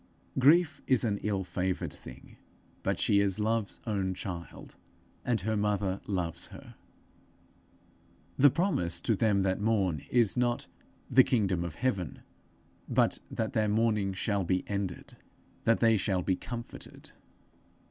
[0.39, 2.37] Grief is an ill favoured thing,
[2.81, 4.75] but she is Love's own child,
[5.23, 6.73] and her mother loves her.
[8.35, 10.65] The promise to them that mourn, is not
[11.07, 12.23] the kingdom of heaven,
[12.89, 15.17] but that their mourning shall be ended,
[15.65, 17.11] that they shall be comforted.